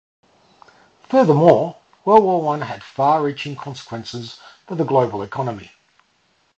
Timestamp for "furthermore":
1.09-1.77